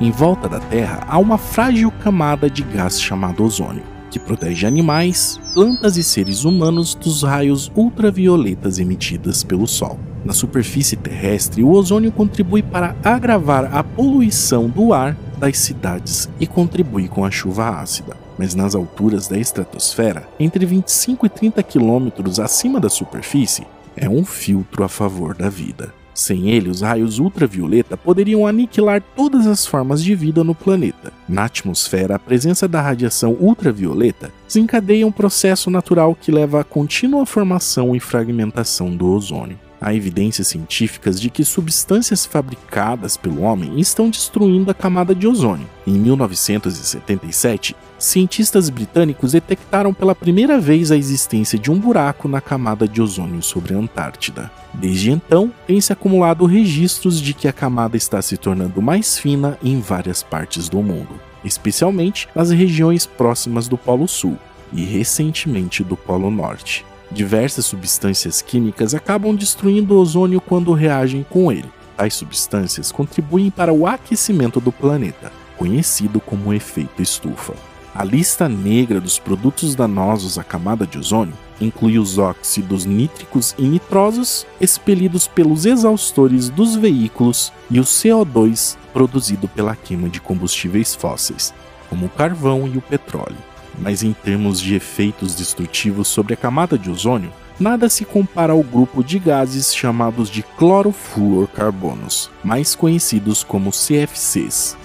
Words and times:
Em 0.00 0.12
volta 0.12 0.48
da 0.48 0.60
Terra 0.60 1.04
há 1.08 1.18
uma 1.18 1.36
frágil 1.36 1.90
camada 1.90 2.48
de 2.48 2.62
gás 2.62 3.00
chamado 3.00 3.42
ozônio, 3.42 3.82
que 4.12 4.18
protege 4.20 4.64
animais, 4.64 5.40
plantas 5.54 5.96
e 5.96 6.04
seres 6.04 6.44
humanos 6.44 6.94
dos 6.94 7.24
raios 7.24 7.68
ultravioletas 7.74 8.78
emitidos 8.78 9.42
pelo 9.42 9.66
Sol. 9.66 9.98
Na 10.24 10.32
superfície 10.32 10.94
terrestre, 10.94 11.64
o 11.64 11.70
ozônio 11.70 12.12
contribui 12.12 12.62
para 12.62 12.94
agravar 13.02 13.76
a 13.76 13.82
poluição 13.82 14.68
do 14.68 14.94
ar 14.94 15.16
das 15.36 15.58
cidades 15.58 16.28
e 16.38 16.46
contribui 16.46 17.08
com 17.08 17.24
a 17.24 17.30
chuva 17.30 17.68
ácida. 17.68 18.16
Mas 18.38 18.54
nas 18.54 18.76
alturas 18.76 19.26
da 19.26 19.36
estratosfera, 19.36 20.28
entre 20.38 20.64
25 20.64 21.26
e 21.26 21.28
30 21.28 21.60
quilômetros 21.64 22.38
acima 22.38 22.78
da 22.78 22.88
superfície, 22.88 23.66
é 23.96 24.08
um 24.08 24.24
filtro 24.24 24.84
a 24.84 24.88
favor 24.88 25.34
da 25.34 25.48
vida. 25.48 25.97
Sem 26.18 26.50
ele, 26.50 26.68
os 26.68 26.80
raios 26.80 27.20
ultravioleta 27.20 27.96
poderiam 27.96 28.44
aniquilar 28.44 29.00
todas 29.14 29.46
as 29.46 29.64
formas 29.64 30.02
de 30.02 30.16
vida 30.16 30.42
no 30.42 30.52
planeta. 30.52 31.12
Na 31.28 31.44
atmosfera, 31.44 32.16
a 32.16 32.18
presença 32.18 32.66
da 32.66 32.82
radiação 32.82 33.36
ultravioleta 33.38 34.32
desencadeia 34.44 35.06
um 35.06 35.12
processo 35.12 35.70
natural 35.70 36.16
que 36.16 36.32
leva 36.32 36.60
à 36.60 36.64
contínua 36.64 37.24
formação 37.24 37.94
e 37.94 38.00
fragmentação 38.00 38.96
do 38.96 39.06
ozônio. 39.06 39.67
Há 39.80 39.94
evidências 39.94 40.48
científicas 40.48 41.20
de 41.20 41.30
que 41.30 41.44
substâncias 41.44 42.26
fabricadas 42.26 43.16
pelo 43.16 43.42
homem 43.42 43.78
estão 43.78 44.10
destruindo 44.10 44.70
a 44.70 44.74
camada 44.74 45.14
de 45.14 45.26
ozônio. 45.26 45.68
Em 45.86 45.92
1977, 45.92 47.76
cientistas 47.96 48.68
britânicos 48.70 49.32
detectaram 49.32 49.94
pela 49.94 50.14
primeira 50.14 50.58
vez 50.58 50.90
a 50.90 50.96
existência 50.96 51.58
de 51.58 51.70
um 51.70 51.78
buraco 51.78 52.26
na 52.26 52.40
camada 52.40 52.88
de 52.88 53.00
ozônio 53.00 53.40
sobre 53.40 53.74
a 53.74 53.78
Antártida. 53.78 54.50
Desde 54.74 55.12
então, 55.12 55.52
tem-se 55.66 55.92
acumulado 55.92 56.44
registros 56.44 57.20
de 57.20 57.32
que 57.32 57.46
a 57.46 57.52
camada 57.52 57.96
está 57.96 58.20
se 58.20 58.36
tornando 58.36 58.82
mais 58.82 59.16
fina 59.16 59.56
em 59.62 59.80
várias 59.80 60.22
partes 60.22 60.68
do 60.68 60.82
mundo, 60.82 61.20
especialmente 61.44 62.28
nas 62.34 62.50
regiões 62.50 63.06
próximas 63.06 63.68
do 63.68 63.78
Polo 63.78 64.08
Sul 64.08 64.36
e 64.72 64.84
recentemente 64.84 65.84
do 65.84 65.96
Polo 65.96 66.30
Norte. 66.30 66.84
Diversas 67.10 67.64
substâncias 67.64 68.42
químicas 68.42 68.94
acabam 68.94 69.34
destruindo 69.34 69.94
o 69.94 69.98
ozônio 69.98 70.42
quando 70.42 70.74
reagem 70.74 71.24
com 71.28 71.50
ele. 71.50 71.70
Tais 71.96 72.14
substâncias 72.14 72.92
contribuem 72.92 73.50
para 73.50 73.72
o 73.72 73.86
aquecimento 73.86 74.60
do 74.60 74.70
planeta, 74.70 75.32
conhecido 75.56 76.20
como 76.20 76.52
efeito 76.52 77.00
estufa. 77.00 77.54
A 77.94 78.04
lista 78.04 78.46
negra 78.46 79.00
dos 79.00 79.18
produtos 79.18 79.74
danosos 79.74 80.38
à 80.38 80.44
camada 80.44 80.86
de 80.86 80.98
ozônio 80.98 81.32
inclui 81.58 81.98
os 81.98 82.18
óxidos 82.18 82.84
nítricos 82.84 83.54
e 83.58 83.62
nitrosos 83.62 84.46
expelidos 84.60 85.26
pelos 85.26 85.64
exaustores 85.64 86.50
dos 86.50 86.76
veículos 86.76 87.50
e 87.70 87.80
o 87.80 87.84
CO2 87.84 88.76
produzido 88.92 89.48
pela 89.48 89.74
queima 89.74 90.10
de 90.10 90.20
combustíveis 90.20 90.94
fósseis, 90.94 91.54
como 91.88 92.06
o 92.06 92.10
carvão 92.10 92.68
e 92.68 92.76
o 92.76 92.82
petróleo 92.82 93.48
mas 93.80 94.02
em 94.02 94.12
termos 94.12 94.60
de 94.60 94.74
efeitos 94.74 95.34
destrutivos 95.34 96.08
sobre 96.08 96.34
a 96.34 96.36
camada 96.36 96.76
de 96.76 96.90
ozônio, 96.90 97.32
nada 97.58 97.88
se 97.88 98.04
compara 98.04 98.52
ao 98.52 98.62
grupo 98.62 99.02
de 99.02 99.18
gases 99.18 99.74
chamados 99.74 100.28
de 100.28 100.42
clorofluorcarbonos, 100.42 102.30
mais 102.42 102.74
conhecidos 102.74 103.42
como 103.42 103.70
CFCs. 103.70 104.76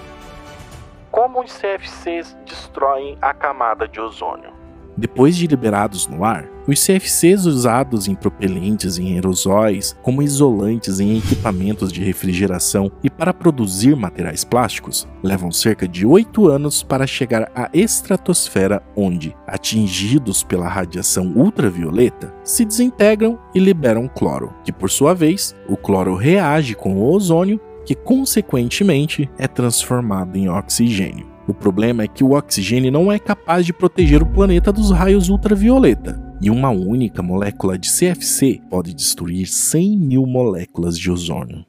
Como 1.11 1.43
os 1.43 1.51
CFCs 1.53 2.35
destroem 2.45 3.17
a 3.21 3.33
camada 3.33 3.87
de 3.87 3.99
ozônio? 3.99 4.52
Depois 4.97 5.35
de 5.35 5.47
liberados 5.47 6.07
no 6.07 6.23
ar, 6.23 6.47
os 6.67 6.85
CFCs 6.85 7.45
usados 7.45 8.07
em 8.07 8.15
propelentes 8.15 8.97
em 8.97 9.13
aerosóis, 9.13 9.95
como 10.01 10.21
isolantes 10.21 10.99
em 10.99 11.17
equipamentos 11.17 11.91
de 11.91 12.01
refrigeração 12.01 12.91
e 13.03 13.09
para 13.09 13.33
produzir 13.33 13.95
materiais 13.95 14.43
plásticos, 14.43 15.07
levam 15.21 15.51
cerca 15.51 15.87
de 15.87 16.05
8 16.05 16.47
anos 16.47 16.81
para 16.81 17.05
chegar 17.05 17.51
à 17.53 17.69
estratosfera, 17.73 18.81
onde, 18.95 19.35
atingidos 19.47 20.43
pela 20.43 20.67
radiação 20.67 21.33
ultravioleta, 21.35 22.33
se 22.43 22.63
desintegram 22.63 23.37
e 23.53 23.59
liberam 23.59 24.07
cloro, 24.07 24.53
que 24.63 24.71
por 24.71 24.89
sua 24.89 25.13
vez, 25.13 25.55
o 25.67 25.75
cloro 25.75 26.15
reage 26.15 26.75
com 26.75 26.95
o 26.95 27.11
ozônio, 27.11 27.59
que 27.85 27.95
consequentemente 27.95 29.29
é 29.37 29.47
transformado 29.47 30.37
em 30.37 30.47
oxigênio. 30.47 31.32
O 31.47 31.53
problema 31.53 32.03
é 32.03 32.07
que 32.07 32.23
o 32.23 32.31
oxigênio 32.31 32.91
não 32.91 33.11
é 33.11 33.19
capaz 33.19 33.65
de 33.65 33.73
proteger 33.73 34.23
o 34.23 34.25
planeta 34.25 34.71
dos 34.71 34.91
raios 34.91 35.27
ultravioleta, 35.27 36.21
e 36.41 36.49
uma 36.49 36.69
única 36.69 37.21
molécula 37.21 37.77
de 37.77 37.89
CFC 37.89 38.61
pode 38.69 38.93
destruir 38.93 39.47
100 39.47 39.97
mil 39.97 40.25
moléculas 40.25 40.97
de 40.97 41.11
ozônio. 41.11 41.65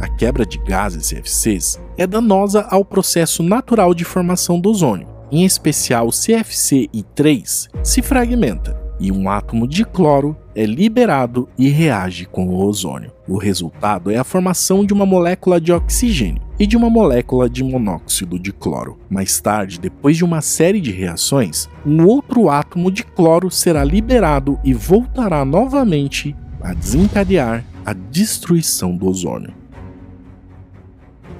A 0.00 0.08
quebra 0.08 0.46
de 0.46 0.58
gases 0.58 1.10
CFCs 1.10 1.80
é 1.96 2.06
danosa 2.06 2.62
ao 2.70 2.84
processo 2.84 3.42
natural 3.42 3.92
de 3.92 4.04
formação 4.04 4.60
do 4.60 4.70
ozônio, 4.70 5.08
em 5.32 5.44
especial 5.44 6.06
o 6.06 6.10
CFCI3 6.10 7.68
se 7.82 8.02
fragmenta 8.02 8.78
e 9.00 9.12
um 9.12 9.28
átomo 9.28 9.66
de 9.66 9.84
cloro 9.84 10.36
é 10.54 10.64
liberado 10.64 11.48
e 11.58 11.68
reage 11.68 12.24
com 12.26 12.48
o 12.48 12.64
ozônio. 12.64 13.12
O 13.28 13.36
resultado 13.36 14.10
é 14.10 14.16
a 14.16 14.24
formação 14.24 14.84
de 14.84 14.92
uma 14.92 15.06
molécula 15.06 15.60
de 15.60 15.72
oxigênio 15.72 16.47
e 16.58 16.66
de 16.66 16.76
uma 16.76 16.90
molécula 16.90 17.48
de 17.48 17.62
monóxido 17.62 18.38
de 18.38 18.52
cloro. 18.52 18.98
Mais 19.08 19.40
tarde, 19.40 19.78
depois 19.78 20.16
de 20.16 20.24
uma 20.24 20.40
série 20.40 20.80
de 20.80 20.90
reações, 20.90 21.68
um 21.86 22.04
outro 22.04 22.50
átomo 22.50 22.90
de 22.90 23.04
cloro 23.04 23.50
será 23.50 23.84
liberado 23.84 24.58
e 24.64 24.74
voltará 24.74 25.44
novamente 25.44 26.34
a 26.60 26.74
desencadear 26.74 27.64
a 27.86 27.92
destruição 27.92 28.96
do 28.96 29.08
ozônio. 29.08 29.54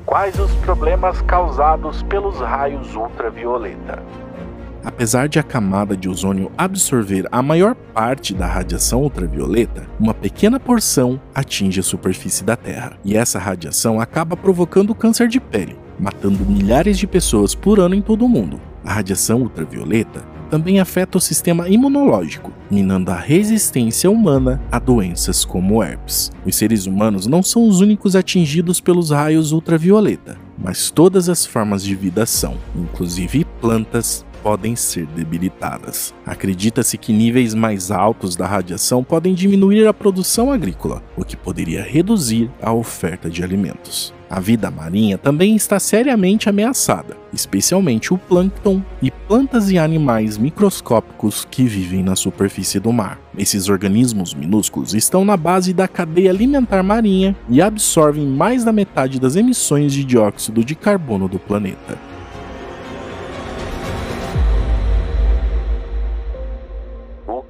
Quais 0.07 0.39
os 0.39 0.55
problemas 0.57 1.21
causados 1.23 2.03
pelos 2.05 2.39
raios 2.39 2.95
ultravioleta? 2.97 4.03
Apesar 4.85 5.29
de 5.29 5.39
a 5.39 5.43
camada 5.43 5.97
de 5.97 6.09
ozônio 6.09 6.51
absorver 6.57 7.27
a 7.31 7.43
maior 7.43 7.75
parte 7.75 8.35
da 8.35 8.47
radiação 8.47 9.03
ultravioleta, 9.03 9.87
uma 9.99 10.15
pequena 10.15 10.61
porção 10.61 11.21
atinge 11.35 11.81
a 11.81 11.83
superfície 11.83 12.45
da 12.45 12.57
Terra, 12.57 12.99
e 13.05 13.17
essa 13.17 13.39
radiação 13.39 14.01
acaba 14.01 14.37
provocando 14.37 14.95
câncer 14.95 15.29
de 15.29 15.41
pele, 15.41 15.77
matando 15.99 16.45
milhares 16.45 16.99
de 16.99 17.07
pessoas 17.07 17.55
por 17.55 17.81
ano 17.81 17.95
em 17.95 18.03
todo 18.03 18.25
o 18.25 18.29
mundo. 18.29 18.61
A 18.85 18.93
radiação 18.93 19.43
ultravioleta 19.43 20.23
também 20.49 20.81
afeta 20.81 21.19
o 21.19 21.21
sistema 21.21 21.69
imunológico, 21.69 22.53
minando 22.71 23.11
a 23.11 23.17
resistência 23.17 24.11
humana 24.11 24.61
a 24.73 24.79
doenças 24.79 25.45
como 25.45 25.83
herpes. 25.83 26.31
Os 26.45 26.57
seres 26.57 26.87
humanos 26.87 27.27
não 27.27 27.43
são 27.43 27.69
os 27.69 27.81
únicos 27.81 28.17
atingidos 28.17 28.81
pelos 28.81 29.11
raios 29.11 29.53
ultravioleta, 29.53 30.39
mas 30.57 30.91
todas 30.91 31.29
as 31.29 31.45
formas 31.45 31.85
de 31.85 31.95
vida 31.95 32.25
são, 32.25 32.57
inclusive 32.75 33.45
plantas, 33.61 34.25
podem 34.49 34.75
ser 34.75 35.05
debilitadas. 35.09 36.15
Acredita-se 36.25 36.97
que 36.97 37.13
níveis 37.13 37.53
mais 37.53 37.91
altos 37.91 38.35
da 38.35 38.47
radiação 38.47 39.05
podem 39.05 39.35
diminuir 39.35 39.87
a 39.87 39.93
produção 39.93 40.51
agrícola, 40.51 41.03
o 41.15 41.23
que 41.23 41.37
poderia 41.37 41.83
reduzir 41.83 42.51
a 42.63 42.73
oferta 42.73 43.29
de 43.29 43.45
alimentos. 43.45 44.15
A 44.31 44.41
vida 44.41 44.71
marinha 44.71 45.19
também 45.19 45.55
está 45.55 45.79
seriamente 45.79 46.49
ameaçada, 46.49 47.15
especialmente 47.31 48.15
o 48.15 48.17
plâncton 48.17 48.83
e 49.03 49.11
plantas 49.11 49.71
e 49.71 49.79
animais 49.79 50.39
microscópicos 50.39 51.47
que 51.51 51.65
vivem 51.65 52.03
na 52.03 52.17
superfície 52.17 52.81
do 52.81 52.91
mar. 52.91 53.21
Esses 53.37 53.69
organismos 53.69 54.33
minúsculos 54.33 54.95
estão 54.95 55.27
na 55.27 55.37
base 55.37 55.75
da 55.75 55.87
cadeia 55.87 56.31
alimentar 56.31 56.83
marinha 56.83 57.37
e 57.51 57.61
absorvem 57.61 58.27
mais 58.27 58.65
da 58.65 58.73
metade 58.73 59.21
das 59.21 59.37
emissões 59.37 59.93
de 59.93 60.05
dióxido 60.05 60.65
de 60.65 60.75
carbono 60.75 61.29
do 61.29 61.39
planeta. 61.39 62.08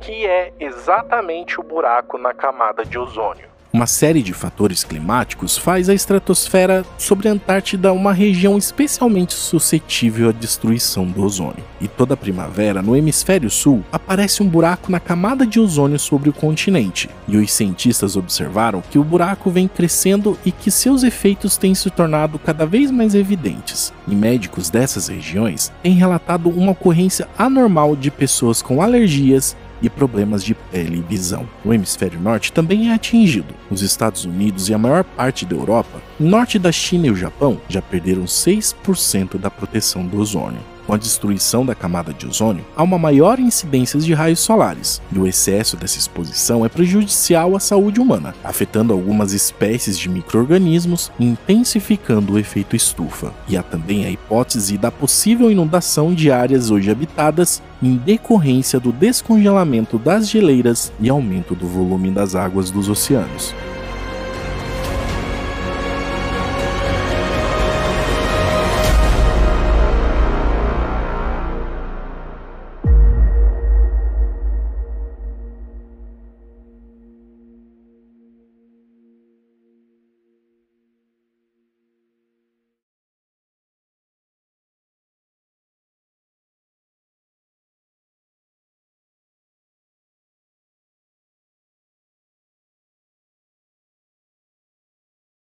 Que 0.08 0.24
é 0.24 0.54
exatamente 0.58 1.60
o 1.60 1.62
buraco 1.62 2.16
na 2.16 2.32
camada 2.32 2.82
de 2.82 2.98
ozônio. 2.98 3.46
Uma 3.70 3.86
série 3.86 4.22
de 4.22 4.32
fatores 4.32 4.82
climáticos 4.82 5.58
faz 5.58 5.90
a 5.90 5.94
estratosfera 5.94 6.82
sobre 6.96 7.28
a 7.28 7.32
Antártida 7.32 7.93
uma 7.93 8.14
região 8.14 8.56
especialmente 8.56 9.34
suscetível 9.34 10.31
à 10.31 10.32
destruição 10.32 11.05
do 11.05 11.22
ozônio. 11.22 11.62
E 11.78 11.87
toda 11.87 12.16
primavera, 12.16 12.81
no 12.81 12.96
hemisfério 12.96 13.50
sul, 13.50 13.84
aparece 13.93 14.43
um 14.43 14.49
buraco 14.49 14.90
na 14.90 14.99
camada 14.99 15.46
de 15.46 15.60
ozônio 15.60 15.99
sobre 15.99 16.31
o 16.31 16.32
continente. 16.32 17.11
E 17.28 17.37
os 17.37 17.52
cientistas 17.52 18.16
observaram 18.16 18.81
que 18.81 18.99
o 18.99 19.04
buraco 19.04 19.50
vem 19.50 19.69
crescendo 19.69 20.38
e 20.43 20.50
que 20.50 20.70
seus 20.70 21.02
efeitos 21.02 21.58
têm 21.58 21.75
se 21.75 21.90
tornado 21.90 22.38
cada 22.38 22.64
vez 22.64 22.90
mais 22.90 23.14
evidentes. 23.14 23.93
E 24.08 24.14
médicos 24.14 24.70
dessas 24.70 25.08
regiões 25.08 25.70
têm 25.82 25.93
relatado 25.93 26.49
uma 26.49 26.72
ocorrência 26.72 27.28
anormal 27.37 27.94
de 27.94 28.11
pessoas 28.11 28.62
com 28.62 28.81
alergias, 28.81 29.54
e 29.82 29.88
problemas 29.88 30.44
de 30.44 30.54
pele 30.54 30.98
e 30.98 31.02
visão. 31.02 31.48
O 31.64 31.72
hemisfério 31.72 32.20
norte 32.20 32.52
também 32.52 32.90
é 32.90 32.94
atingido. 32.94 33.54
Os 33.70 33.82
Estados 33.82 34.25
Unidos 34.25 34.69
e 34.69 34.75
a 34.75 34.78
maior 34.78 35.04
parte 35.04 35.44
da 35.44 35.54
Europa, 35.54 36.00
norte 36.19 36.58
da 36.58 36.72
China 36.72 37.06
e 37.06 37.10
o 37.10 37.16
Japão, 37.16 37.60
já 37.69 37.82
perderam 37.82 38.25
6% 38.25 39.38
da 39.38 39.50
proteção 39.50 40.06
do 40.06 40.19
ozônio. 40.19 40.60
Com 40.88 40.94
a 40.94 40.96
destruição 40.96 41.67
da 41.67 41.75
camada 41.75 42.14
de 42.14 42.26
ozônio, 42.26 42.64
há 42.75 42.82
uma 42.82 42.99
maior 42.99 43.38
incidência 43.38 44.00
de 44.00 44.14
raios 44.14 44.40
solares, 44.40 45.02
e 45.12 45.19
o 45.19 45.26
excesso 45.26 45.76
dessa 45.76 45.99
exposição 45.99 46.64
é 46.64 46.69
prejudicial 46.70 47.55
à 47.55 47.61
saúde 47.61 48.00
humana, 48.00 48.35
afetando 48.43 48.94
algumas 48.94 49.35
espécies 49.35 49.99
de 49.99 50.08
micro-organismos 50.08 51.12
e 51.20 51.26
intensificando 51.26 52.32
o 52.32 52.38
efeito 52.38 52.75
estufa. 52.75 53.35
E 53.46 53.55
há 53.55 53.62
também 53.62 54.06
a 54.06 54.11
hipótese 54.11 54.79
da 54.79 54.90
possível 54.90 55.50
inundação 55.50 56.14
de 56.14 56.31
áreas 56.31 56.70
hoje 56.70 56.90
habitadas 56.90 57.62
em 57.82 57.96
decorrência 57.96 58.81
do 58.81 58.90
descongelamento 58.90 59.99
das 59.99 60.26
geleiras 60.26 60.90
e 60.99 61.11
aumento 61.11 61.55
do 61.55 61.67
volume 61.67 62.11
das 62.11 62.35
águas 62.35 62.70
dos 62.70 62.88
oceanos. 62.88 63.55